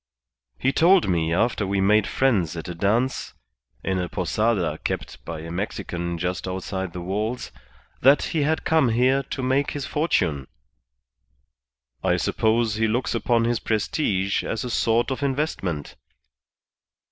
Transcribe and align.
He 0.57 0.71
told 0.71 1.07
me 1.07 1.31
after 1.31 1.67
we 1.67 1.79
made 1.79 2.07
friends 2.07 2.57
at 2.57 2.67
a 2.67 2.73
dance, 2.73 3.35
in 3.83 3.99
a 3.99 4.09
Posada 4.09 4.79
kept 4.83 5.23
by 5.25 5.41
a 5.41 5.51
Mexican 5.51 6.17
just 6.17 6.47
outside 6.47 6.91
the 6.93 7.01
walls, 7.01 7.51
that 8.01 8.23
he 8.33 8.41
had 8.41 8.63
come 8.65 8.89
here 8.89 9.21
to 9.21 9.43
make 9.43 9.73
his 9.73 9.85
fortune. 9.85 10.47
I 12.03 12.17
suppose 12.17 12.77
he 12.77 12.87
looks 12.87 13.13
upon 13.13 13.43
his 13.43 13.59
prestige 13.59 14.43
as 14.43 14.63
a 14.63 14.71
sort 14.71 15.11
of 15.11 15.21
investment." 15.21 15.95